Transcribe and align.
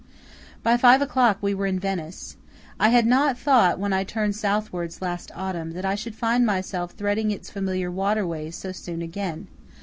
By 0.63 0.77
five 0.77 0.99
o'clock 0.99 1.37
we 1.43 1.53
were 1.53 1.67
in 1.67 1.77
Venice. 1.79 2.35
I 2.79 2.89
had 2.89 3.05
not 3.05 3.37
thought, 3.37 3.77
when 3.77 3.93
I 3.93 4.03
turned 4.03 4.35
southwards 4.35 4.99
last 4.99 5.31
autumn, 5.35 5.73
that 5.73 5.85
I 5.85 5.93
should 5.93 6.15
find 6.15 6.43
myself 6.43 6.93
threading 6.93 7.29
its 7.29 7.51
familiar 7.51 7.91
water 7.91 8.25
ways 8.25 8.55
so 8.55 8.71
soon 8.71 9.03
again. 9.03 9.45